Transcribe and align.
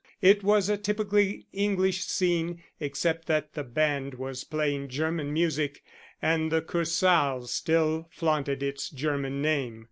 It 0.23 0.41
was 0.43 0.67
a 0.67 0.77
typically 0.79 1.45
English 1.53 2.03
scene, 2.05 2.63
except 2.79 3.27
that 3.27 3.53
the 3.53 3.63
band 3.63 4.15
was 4.15 4.43
playing 4.43 4.87
German 4.87 5.31
music 5.31 5.83
and 6.23 6.51
the 6.51 6.63
Kursaal 6.63 7.45
still 7.45 8.07
flaunted 8.11 8.63
its 8.63 8.89
German 8.89 9.43
name. 9.43 9.79